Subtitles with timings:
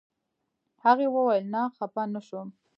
[0.83, 2.47] هغې ویل نه خپه نه شوم.